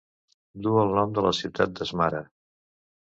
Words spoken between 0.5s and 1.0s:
Duu el